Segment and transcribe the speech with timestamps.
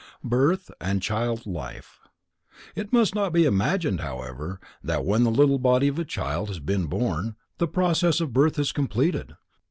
[0.23, 1.99] Birth and Child Life.
[2.73, 6.59] It must not be imagined, however, that when the little body of a child has
[6.59, 9.35] been born, the process of birth is completed.